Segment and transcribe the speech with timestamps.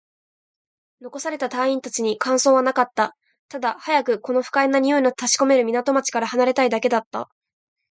[1.01, 3.15] 残された隊員達に感想はなかった。
[3.49, 7.29] ただ、早くこの不快な臭いの立ち込める港町から離れたいだけだった。